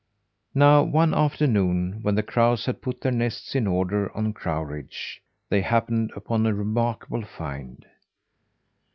[0.55, 5.21] Now one afternoon, when the crows had put their nests in order on crow ridge,
[5.49, 7.85] they happened upon a remarkable find.